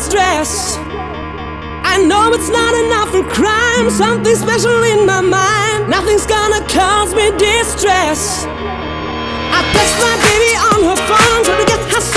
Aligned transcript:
Stress. 0.00 0.76
I 1.84 2.02
know 2.08 2.32
it's 2.32 2.48
not 2.48 2.74
enough 2.74 3.10
for 3.10 3.22
crime. 3.22 3.90
Something 3.90 4.34
special 4.34 4.82
in 4.82 5.04
my 5.04 5.20
mind. 5.20 5.90
Nothing's 5.90 6.24
gonna 6.24 6.64
cause 6.68 7.14
me 7.14 7.30
distress. 7.36 8.46
I 9.52 9.60
text 9.76 9.96
my 10.00 10.16
baby 10.24 10.52
on 10.56 10.78
her 10.88 10.98
phone, 11.04 11.44
trying 11.44 11.66
to 11.66 11.66
get 11.66 11.80
her. 11.92 12.09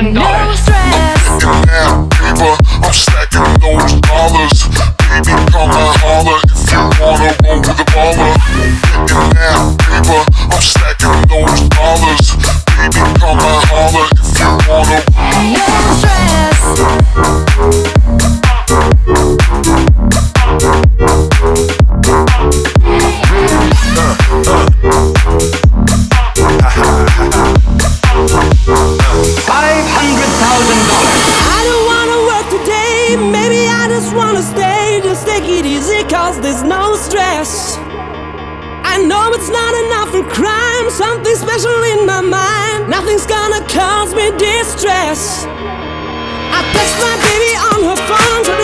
Justin 0.00 0.14
no. 0.14 0.29
I 38.84 38.98
know 39.06 39.32
it's 39.32 39.48
not 39.48 39.74
enough 39.84 40.10
for 40.10 40.24
crime, 40.28 40.90
something 40.90 41.36
special 41.36 41.82
in 41.94 42.06
my 42.06 42.20
mind. 42.20 42.88
Nothing's 42.88 43.26
gonna 43.26 43.64
cause 43.68 44.14
me 44.14 44.30
distress. 44.36 45.44
I 46.52 46.60
text 46.74 46.96
my 46.98 47.16
baby 47.24 47.52
on 47.70 47.78
her 47.88 47.98
phone. 48.08 48.59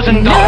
thousand 0.00 0.22
dollars. 0.22 0.47